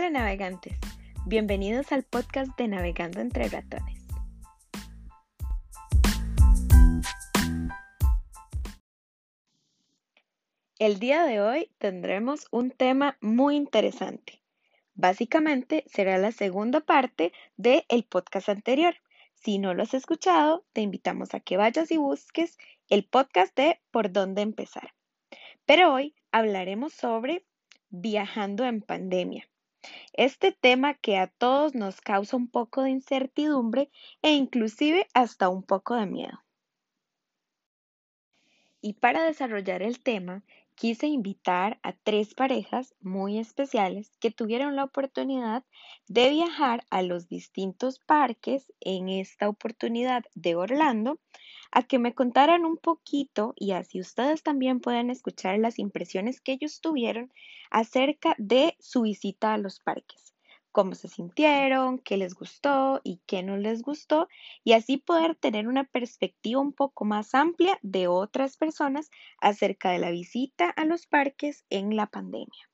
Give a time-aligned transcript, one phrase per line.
[0.00, 0.78] Hola navegantes,
[1.26, 4.02] bienvenidos al podcast de Navegando entre ratones.
[10.78, 14.42] El día de hoy tendremos un tema muy interesante.
[14.94, 18.94] Básicamente será la segunda parte del podcast anterior.
[19.34, 22.56] Si no lo has escuchado, te invitamos a que vayas y busques
[22.88, 24.94] el podcast de Por dónde empezar.
[25.66, 27.44] Pero hoy hablaremos sobre
[27.90, 29.49] viajando en pandemia.
[30.12, 33.90] Este tema que a todos nos causa un poco de incertidumbre
[34.22, 36.42] e inclusive hasta un poco de miedo.
[38.82, 40.42] Y para desarrollar el tema,
[40.74, 45.64] quise invitar a tres parejas muy especiales que tuvieron la oportunidad
[46.08, 51.20] de viajar a los distintos parques en esta oportunidad de Orlando
[51.72, 56.52] a que me contaran un poquito y así ustedes también pueden escuchar las impresiones que
[56.52, 57.32] ellos tuvieron
[57.70, 60.30] acerca de su visita a los parques
[60.72, 64.28] cómo se sintieron, qué les gustó y qué no les gustó,
[64.64, 69.98] y así poder tener una perspectiva un poco más amplia de otras personas acerca de
[69.98, 72.70] la visita a los parques en la pandemia.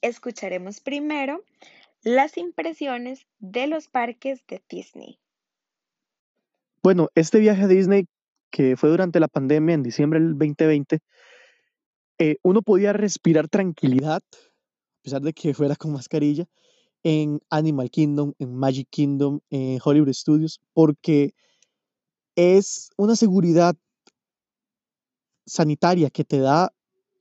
[0.00, 1.44] Escucharemos primero
[2.02, 5.18] las impresiones de los parques de Disney.
[6.88, 8.06] Bueno, este viaje a Disney
[8.50, 11.00] que fue durante la pandemia en diciembre del 2020,
[12.18, 14.22] eh, uno podía respirar tranquilidad
[15.02, 16.46] pesar de que fuera con mascarilla,
[17.02, 21.34] en Animal Kingdom, en Magic Kingdom, en Hollywood Studios, porque
[22.34, 23.76] es una seguridad
[25.44, 26.72] sanitaria que te da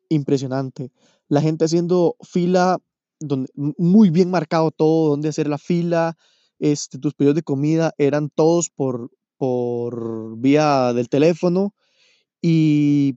[0.08, 0.94] impresionante.
[1.28, 2.78] La gente haciendo fila,
[3.20, 6.16] donde, muy bien marcado todo, donde hacer la fila,
[6.58, 11.74] este, tus pedidos de comida eran todos por, por vía del teléfono
[12.42, 13.16] y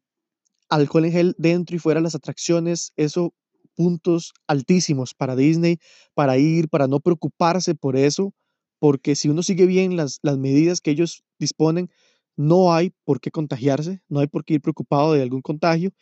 [0.69, 3.35] alcohol en gel dentro y fuera de las atracciones, eso
[3.75, 5.79] puntos altísimos para Disney,
[6.14, 8.35] para ir, para no preocuparse por eso,
[8.79, 11.91] porque si uno sigue bien las, las medidas que ellos disponen,
[12.36, 15.92] no hay por qué contagiarse, no hay por qué ir preocupado de algún contagio,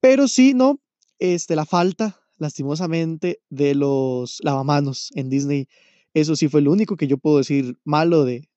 [0.00, 0.80] pero sí, no,
[1.18, 5.68] este, la falta, lastimosamente, de los lavamanos en Disney,
[6.14, 8.48] eso sí fue lo único que yo puedo decir malo de...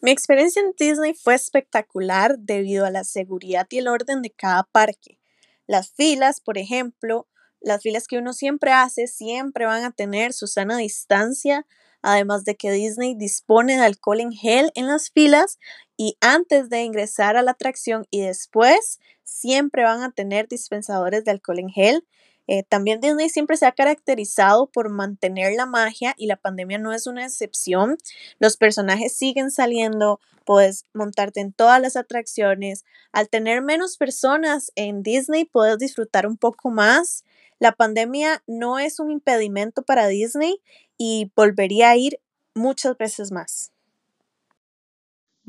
[0.00, 4.62] Mi experiencia en Disney fue espectacular debido a la seguridad y el orden de cada
[4.62, 5.18] parque.
[5.66, 7.26] Las filas, por ejemplo,
[7.60, 11.66] las filas que uno siempre hace, siempre van a tener su sana distancia,
[12.00, 15.58] además de que Disney dispone de alcohol en gel en las filas
[15.96, 21.32] y antes de ingresar a la atracción y después siempre van a tener dispensadores de
[21.32, 22.06] alcohol en gel.
[22.48, 26.92] Eh, también Disney siempre se ha caracterizado por mantener la magia y la pandemia no
[26.92, 27.98] es una excepción.
[28.40, 32.84] Los personajes siguen saliendo, puedes montarte en todas las atracciones.
[33.12, 37.24] Al tener menos personas en Disney, puedes disfrutar un poco más.
[37.60, 40.60] La pandemia no es un impedimento para Disney
[40.96, 42.18] y volvería a ir
[42.54, 43.72] muchas veces más.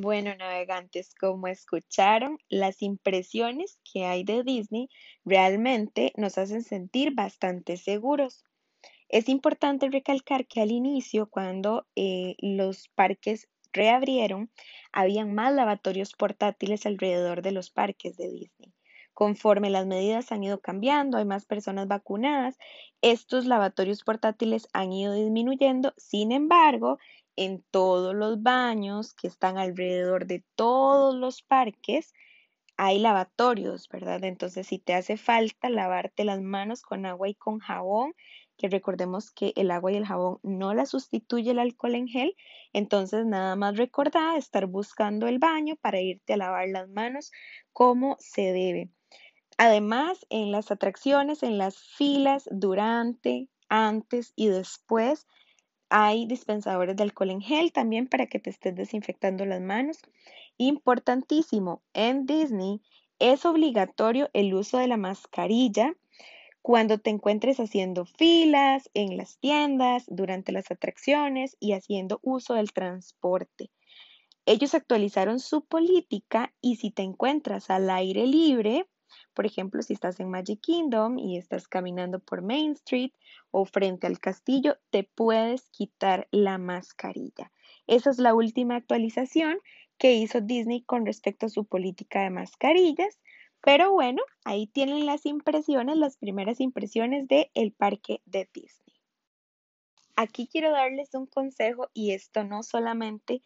[0.02, 4.88] Bueno, navegantes, como escucharon, las impresiones que hay de Disney
[5.26, 8.46] realmente nos hacen sentir bastante seguros.
[9.10, 14.50] Es importante recalcar que al inicio, cuando eh, los parques reabrieron,
[14.94, 18.74] habían más lavatorios portátiles alrededor de los parques de Disney.
[19.14, 22.58] Conforme las medidas han ido cambiando, hay más personas vacunadas,
[23.02, 25.94] estos lavatorios portátiles han ido disminuyendo.
[25.98, 27.00] Sin embargo,
[27.40, 32.14] en todos los baños que están alrededor de todos los parques,
[32.76, 34.22] hay lavatorios, ¿verdad?
[34.26, 38.14] Entonces, si te hace falta lavarte las manos con agua y con jabón,
[38.58, 42.36] que recordemos que el agua y el jabón no la sustituye el alcohol en gel,
[42.74, 47.32] entonces nada más recordar estar buscando el baño para irte a lavar las manos
[47.72, 48.90] como se debe.
[49.58, 55.26] Además, en las atracciones, en las filas, durante, antes y después,
[55.90, 60.00] hay dispensadores de alcohol en gel también para que te estés desinfectando las manos.
[60.58, 62.82] Importantísimo, en Disney
[63.20, 65.96] es obligatorio el uso de la mascarilla
[66.62, 72.72] cuando te encuentres haciendo filas en las tiendas, durante las atracciones y haciendo uso del
[72.74, 73.72] transporte.
[74.46, 78.88] Ellos actualizaron su política y si te encuentras al aire libre,
[79.34, 83.12] por ejemplo, si estás en Magic Kingdom y estás caminando por Main Street
[83.52, 87.52] o frente al castillo, te puedes quitar la mascarilla.
[87.88, 89.60] Esa es la última actualización
[89.98, 93.20] que hizo Disney con respecto a su política de mascarillas
[93.62, 98.96] pero bueno, ahí tienen las impresiones, las primeras impresiones del el parque de Disney.
[100.16, 103.42] Aquí quiero darles un consejo y esto no solamente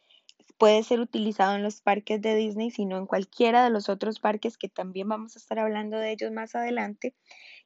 [0.58, 4.58] puede ser utilizado en los parques de Disney, sino en cualquiera de los otros parques
[4.58, 7.16] que también vamos a estar hablando de ellos más adelante.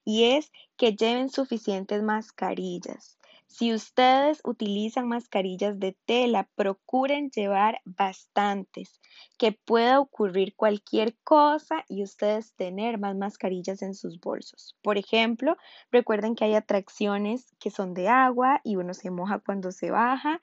[0.06, 3.18] y es que lleven suficientes mascarillas.
[3.48, 9.00] Si ustedes utilizan mascarillas de tela, procuren llevar bastantes,
[9.38, 14.76] que pueda ocurrir cualquier cosa y ustedes tener más mascarillas en sus bolsos.
[14.82, 15.58] Por ejemplo,
[15.92, 20.42] recuerden que hay atracciones que son de agua y uno se moja cuando se baja.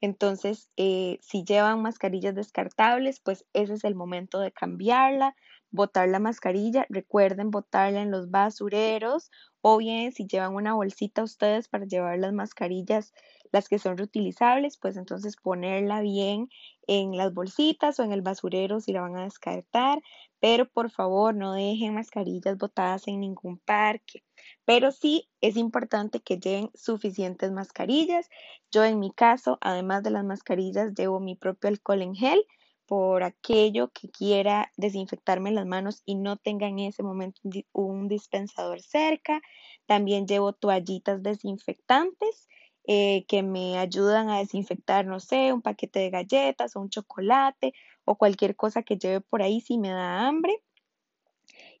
[0.00, 5.34] Entonces, eh, si llevan mascarillas descartables, pues ese es el momento de cambiarla
[5.74, 11.66] botar la mascarilla, recuerden botarla en los basureros o bien si llevan una bolsita ustedes
[11.66, 13.12] para llevar las mascarillas,
[13.50, 16.48] las que son reutilizables, pues entonces ponerla bien
[16.86, 20.00] en las bolsitas o en el basurero si la van a descartar,
[20.38, 24.22] pero por favor no dejen mascarillas botadas en ningún parque.
[24.64, 28.28] Pero sí es importante que lleven suficientes mascarillas.
[28.70, 32.46] Yo en mi caso, además de las mascarillas, llevo mi propio alcohol en gel
[32.86, 37.40] por aquello que quiera desinfectarme las manos y no tenga en ese momento
[37.72, 39.40] un dispensador cerca.
[39.86, 42.48] También llevo toallitas desinfectantes
[42.86, 47.72] eh, que me ayudan a desinfectar, no sé, un paquete de galletas o un chocolate
[48.04, 50.62] o cualquier cosa que lleve por ahí si me da hambre.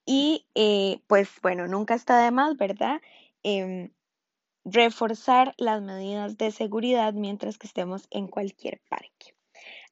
[0.06, 3.00] Y eh, pues bueno, nunca está de más, ¿verdad?
[3.42, 3.90] Em,
[4.64, 9.33] reforzar las medidas de seguridad mientras que estemos en cualquier parque.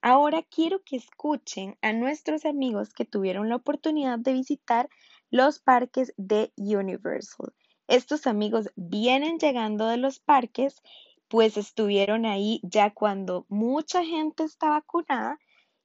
[0.04, 4.88] Ahora quiero que escuchen a nuestros amigos que tuvieron la oportunidad de visitar
[5.30, 7.54] los parques de Universal.
[7.86, 10.82] Estos amigos vienen llegando de los parques,
[11.28, 15.38] pues estuvieron ahí ya cuando mucha gente está vacunada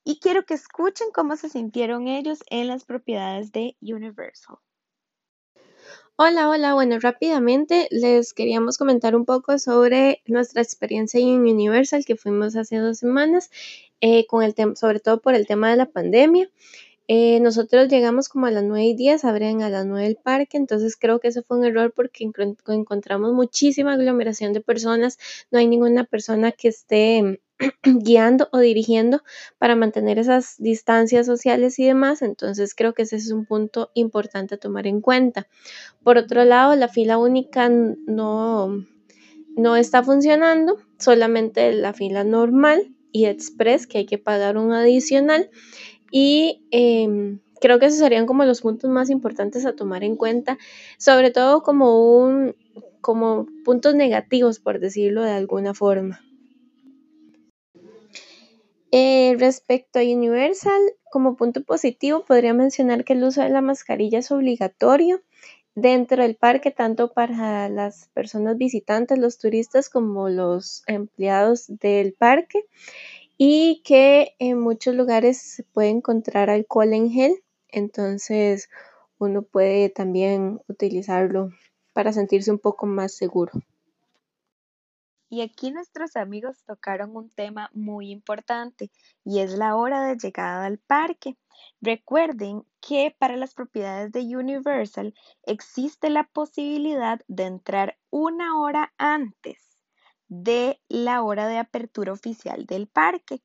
[0.03, 4.57] y quiero que escuchen cómo se sintieron ellos en las propiedades de Universal.
[6.19, 6.73] Hola, hola.
[6.73, 12.77] Bueno, rápidamente les queríamos comentar un poco sobre nuestra experiencia en Universal que fuimos hace
[12.77, 13.51] dos semanas,
[14.01, 16.49] eh, con el sobre todo por el tema de la pandemia.
[17.09, 20.57] Eh, nosotros llegamos como a las 9 y 10, abren a las 9 del parque,
[20.57, 22.29] entonces creo que eso fue un error porque
[22.67, 25.17] encontramos muchísima aglomeración de personas,
[25.49, 27.39] no hay ninguna persona que esté
[27.83, 29.23] guiando o dirigiendo
[29.57, 34.55] para mantener esas distancias sociales y demás, entonces creo que ese es un punto importante
[34.55, 35.47] a tomar en cuenta.
[36.03, 38.85] Por otro lado, la fila única no,
[39.55, 45.49] no está funcionando, solamente la fila normal y express que hay que pagar un adicional
[46.11, 50.57] y em, creo que esos serían como los puntos más importantes a tomar en cuenta,
[50.99, 52.55] sobre todo como un
[53.01, 56.21] como puntos negativos, por decirlo de alguna forma.
[58.91, 60.81] Eh, respecto a Universal,
[61.11, 65.21] como punto positivo, podría mencionar que el uso de la mascarilla es obligatorio
[65.77, 72.65] dentro del parque, tanto para las personas visitantes, los turistas, como los empleados del parque,
[73.37, 78.69] y que en muchos lugares se puede encontrar alcohol en gel, entonces
[79.19, 81.51] uno puede también utilizarlo
[81.93, 83.51] para sentirse un poco más seguro.
[85.29, 88.91] Y aquí nuestros amigos tocaron un tema muy importante
[89.25, 91.37] y es la hora de llegada al parque.
[91.81, 95.13] Recuerden que para las propiedades de Universal
[95.43, 99.57] existe la posibilidad de entrar una hora antes
[100.29, 103.41] de la hora de apertura oficial del parque.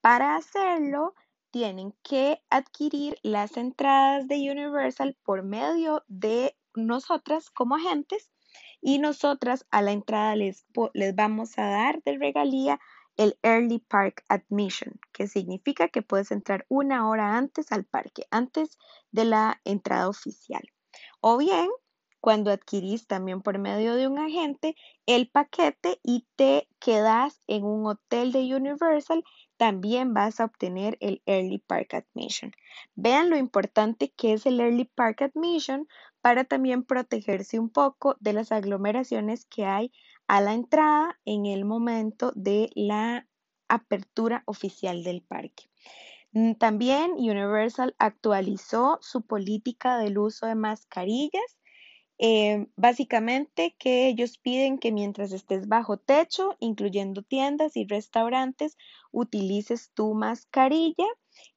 [0.00, 1.14] Para hacerlo,
[1.50, 8.30] tienen que adquirir las entradas de Universal por medio de nosotras como agentes
[8.86, 10.64] y nosotras a la entrada les,
[10.94, 12.78] les vamos a dar de regalía
[13.16, 18.78] el Early Park Admission, que significa que puedes entrar una hora antes al parque, antes
[19.10, 20.62] de la entrada oficial.
[21.20, 21.68] O bien,
[22.20, 24.76] cuando adquirís también por medio de un agente
[25.06, 29.24] el paquete y te quedas en un hotel de Universal,
[29.56, 32.52] también vas a obtener el Early Park Admission.
[32.94, 35.88] Vean lo importante que es el Early Park Admission
[36.26, 39.92] para también protegerse un poco de las aglomeraciones que hay
[40.26, 43.28] a la entrada en el momento de la
[43.68, 45.70] apertura oficial del parque.
[46.32, 51.60] Mm, también Universal actualizó su política del uso de mascarillas.
[52.18, 58.76] Eh, básicamente que ellos piden que mientras estés bajo techo, incluyendo tiendas y restaurantes,
[59.12, 61.06] utilices tu mascarilla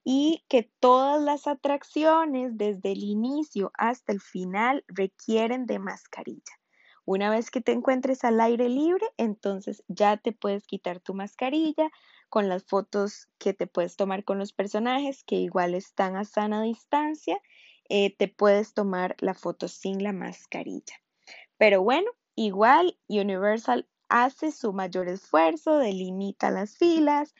[0.03, 6.59] y que todas las atracciones desde el inicio hasta el final requieren de mascarilla.
[7.05, 11.89] Una vez que te encuentres al aire libre, entonces ya te puedes quitar tu mascarilla
[12.29, 16.61] con las fotos que te puedes tomar con los personajes, que igual están a sana
[16.61, 17.41] distancia,
[17.89, 21.01] eh, te puedes tomar la foto sin la mascarilla.
[21.57, 27.33] Pero bueno, igual Universal hace su mayor esfuerzo, delimita las filas,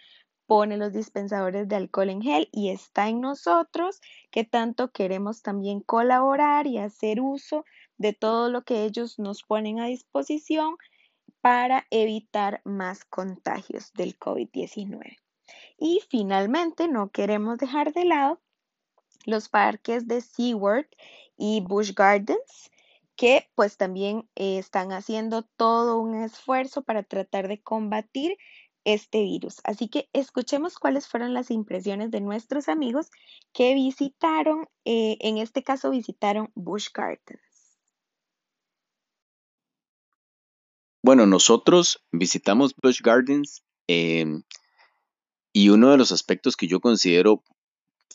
[0.49, 4.01] pone los dispensadores de alcohol en gel y está en nosotros
[4.31, 7.65] que tanto queremos también colaborar y hacer uso
[7.99, 10.75] de todo lo que ellos nos ponen a disposición
[11.39, 15.17] para evitar más contagios del COVID-19.
[15.77, 18.41] Y finalmente, no queremos dejar de lado
[19.27, 20.87] los parques de SeaWorld
[21.37, 22.71] y Busch Gardens,
[23.15, 28.35] que pues también eh, están haciendo todo un esfuerzo para tratar de combatir
[28.85, 29.57] este virus.
[29.63, 33.09] Así que escuchemos cuáles fueron las impresiones de nuestros amigos
[33.53, 37.41] que visitaron, eh, en este caso visitaron Busch Gardens.
[41.01, 44.43] Bueno, nosotros visitamos Busch Gardens em,
[45.53, 47.43] y uno de los aspectos que yo considero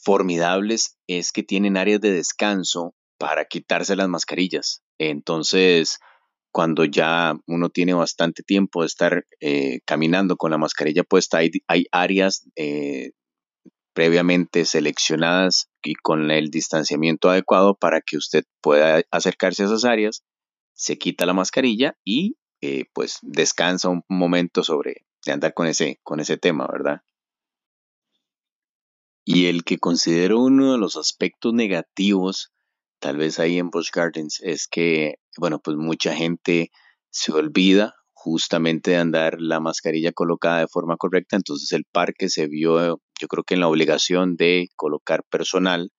[0.02, 4.83] formidables es que tienen áreas de descanso para quitarse las mascarillas.
[4.99, 5.99] Entonces,
[6.54, 11.50] cuando ya uno tiene bastante tiempo de estar eh, caminando con la mascarilla puesta, hay,
[11.90, 13.11] áreas eh,
[13.92, 20.23] previamente seleccionadas y con el distanciamiento adecuado para que usted pueda acercarse a esas áreas,
[20.75, 25.99] se quita la mascarilla y eh, pues descansa un momento sobre de andar con ese,
[26.04, 27.02] con ese tema, ¿verdad?
[29.25, 32.52] Y el que considero uno de los aspectos negativos,
[33.00, 36.71] tal vez ahí en Busch Gardens, es que, bueno, pues mucha gente
[37.11, 42.47] se olvida justamente de andar la mascarilla colocada de forma correcta, entonces el parque se
[42.47, 45.93] vio, yo creo que en la obligación de colocar personal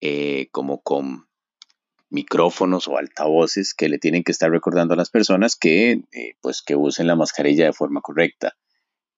[0.00, 1.28] eh, como con
[2.10, 6.62] micrófonos o altavoces que le tienen que estar recordando a las personas que, eh, pues,
[6.62, 8.54] que usen la mascarilla de forma correcta.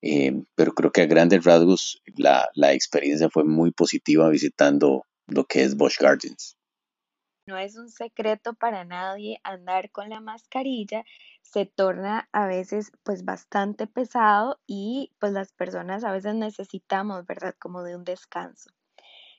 [0.02, 5.62] Eh, pero creo que a grandes rasgos la, experiencia fue muy positiva visitando lo que
[5.62, 6.56] es Busch Gardens.
[7.50, 11.04] No es un secreto para nadie andar con la mascarilla,
[11.42, 17.56] se torna a veces pues bastante pesado y pues las personas a veces necesitamos, ¿verdad?
[17.58, 18.70] Como de un descanso.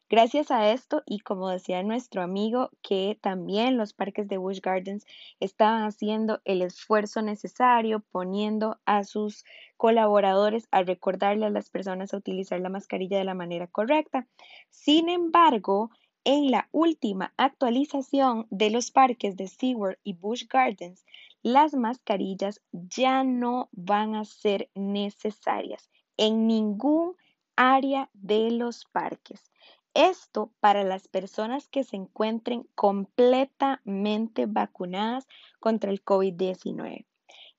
[0.10, 5.06] Gracias a esto, y como decía nuestro amigo, que también los parques de Busch Gardens
[5.40, 9.46] estaban haciendo el esfuerzo necesario, poniendo a sus
[9.78, 14.28] colaboradores a recordarle a las personas a utilizar la mascarilla de la manera correcta.
[14.70, 15.92] Sin embargo,
[16.24, 21.06] en la última actualización de los parques de SeaWorld y Busch Gardens,
[21.44, 27.16] las mascarillas ya no van a ser necesarias en ningún
[27.56, 29.52] área de los parques.
[29.94, 35.28] Esto para las personas que se encuentren completamente vacunadas
[35.60, 37.06] contra el COVID-19.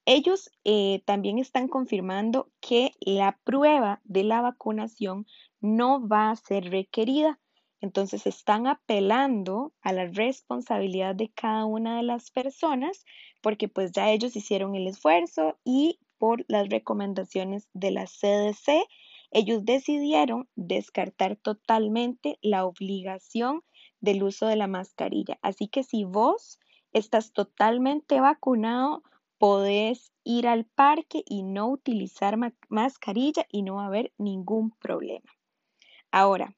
[0.05, 5.27] Ellos eh, también están confirmando que la prueba de la vacunación
[5.61, 7.39] no va a ser requerida.
[7.83, 13.05] Entonces están apelando a la responsabilidad de cada una de las personas
[13.43, 18.87] porque pues ya ellos hicieron el esfuerzo y por las recomendaciones de la CDC
[19.33, 23.63] ellos decidieron descartar totalmente la obligación
[24.01, 25.39] del uso de la mascarilla.
[25.43, 26.61] Así que si vos
[26.93, 29.03] estás totalmente vacunado,
[29.39, 35.33] podés ir al parque y no utilizar mascarilla y no va a haber ningún problema.
[36.13, 36.55] Ahora,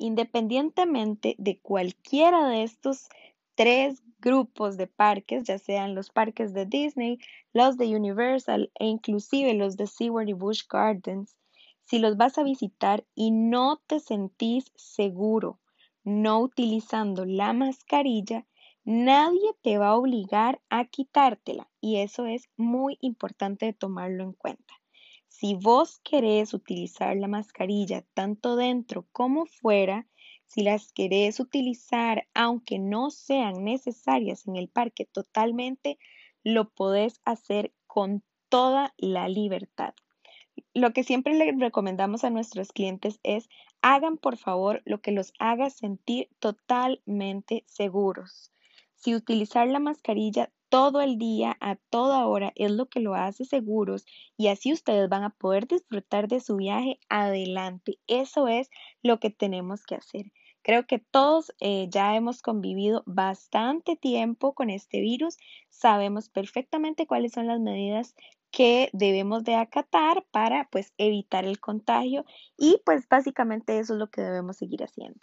[0.00, 3.08] independientemente de cualquiera de estos
[3.54, 7.18] tres grupos de parques, ya sean los parques de Disney,
[7.52, 11.36] los de Universal e inclusive los de SeaWorld y Busch Gardens,
[11.84, 15.60] si los vas a visitar y no te sentís seguro
[16.04, 18.46] no utilizando la mascarilla,
[18.84, 24.32] nadie te va a obligar a quitártela y eso es muy importante de tomarlo en
[24.32, 24.79] cuenta.
[25.40, 30.06] Si vos querés utilizar la mascarilla tanto dentro como fuera,
[30.44, 35.98] si las querés utilizar aunque no sean necesarias en el parque totalmente,
[36.44, 39.94] lo podés hacer con toda la libertad
[40.74, 43.48] lo que siempre le recomendamos a nuestros clientes es
[43.82, 48.52] hagan por favor lo que los haga sentir totalmente seguros.
[48.94, 53.44] Si utilizar la mascarilla todo el día, a toda hora, es lo que lo hace
[53.44, 57.98] seguros y así ustedes van a poder disfrutar de su viaje adelante.
[58.06, 58.70] Eso es
[59.02, 60.32] lo que tenemos que hacer.
[60.62, 65.36] Creo que todos eh, ya hemos convivido bastante tiempo con este virus,
[65.68, 68.14] sabemos perfectamente cuáles son las medidas
[68.50, 72.24] que debemos de acatar para pues evitar el contagio
[72.56, 75.20] y pues básicamente eso es lo que debemos seguir haciendo.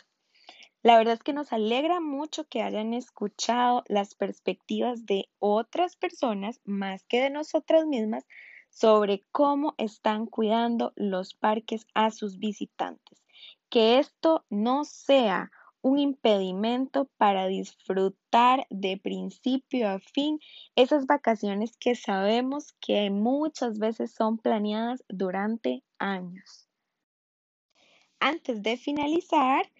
[0.83, 6.61] La verdad es que nos alegra mucho que hayan escuchado las perspectivas de otras personas
[6.65, 8.25] más que de nosotras mismas
[8.69, 13.23] sobre cómo están cuidando los parques a sus visitantes.
[13.69, 20.39] Que esto no sea un impedimento para disfrutar de principio a fin
[20.75, 26.69] esas vacaciones que sabemos que muchas veces son planeadas durante años.
[28.19, 29.71] Antes de finalizar,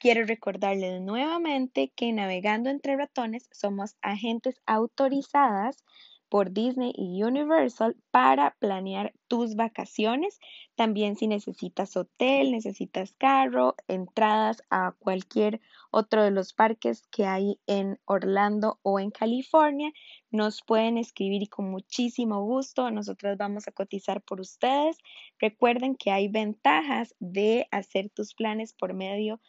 [0.00, 5.84] Quiero recordarles nuevamente que navegando entre ratones somos agentes autorizadas
[6.28, 10.38] por Disney y Universal para planear tus vacaciones.
[10.76, 17.58] También si necesitas hotel, necesitas carro, entradas a cualquier otro de los parques que hay
[17.66, 19.90] en Orlando o en California,
[20.30, 24.98] nos pueden escribir y con muchísimo gusto nosotros vamos a cotizar por ustedes.
[25.38, 29.40] Recuerden que hay ventajas de hacer tus planes por medio de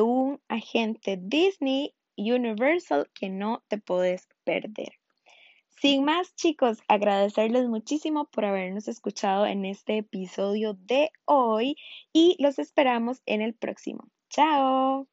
[0.00, 4.92] un agente Disney Universal que no te puedes perder.
[5.80, 11.76] Sin más, chicos, agradecerles muchísimo por habernos escuchado en este episodio de hoy
[12.12, 14.08] y los esperamos en el próximo.
[14.28, 15.11] Chao.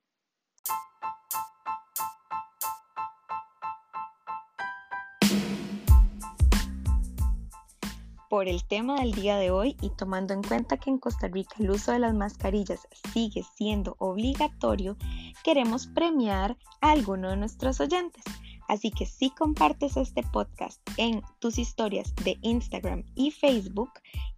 [8.30, 11.56] Por el tema del día de hoy y tomando en cuenta que en Costa Rica
[11.58, 14.98] el uso de las mascarillas sigue siendo obligatorio,
[15.44, 18.24] queremos premiar a alguno de nuestros oyentes.
[18.68, 23.90] Así que si compartes este podcast en tus historias de Instagram y Facebook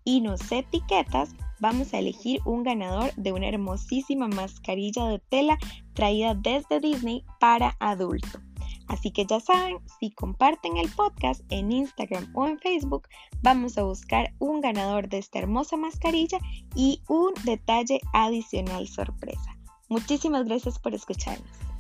[0.06, 5.58] y nos etiquetas, vamos a elegir un ganador de una hermosísima mascarilla de tela
[5.94, 8.40] traída desde Disney para adulto.
[8.92, 13.08] Así que ya saben, si comparten el podcast en Instagram o en Facebook,
[13.42, 16.40] vamos a buscar un ganador de esta hermosa mascarilla
[16.76, 19.58] y un detalle adicional sorpresa.
[19.88, 21.71] Muchísimas gracias por escucharnos.